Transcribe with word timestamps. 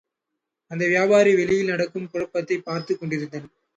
அந்த 0.71 0.87
வியாபாரி, 0.87 1.35
வெளியில் 1.35 1.67
நடக்கும் 1.67 2.09
குழப்பத்தைப் 2.13 2.65
பார்த்துக் 2.65 2.99
கொண்டிருந்தான். 2.99 3.51